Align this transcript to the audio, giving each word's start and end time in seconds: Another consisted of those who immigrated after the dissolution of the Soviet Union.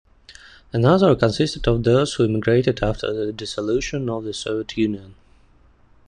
Another 0.73 1.15
consisted 1.15 1.67
of 1.67 1.83
those 1.83 2.15
who 2.15 2.25
immigrated 2.25 2.81
after 2.81 3.13
the 3.13 3.31
dissolution 3.31 4.09
of 4.09 4.23
the 4.23 4.33
Soviet 4.33 4.75
Union. 4.75 5.13